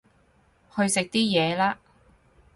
[0.75, 1.77] 去食啲嘢啦